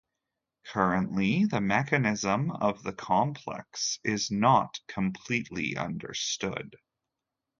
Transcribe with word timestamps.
Currently, 0.65 1.45
the 1.45 1.61
mechanism 1.61 2.49
of 2.49 2.81
the 2.81 2.91
complex 2.91 3.99
is 4.03 4.31
not 4.31 4.79
completely 4.87 5.77
understood. 5.77 6.75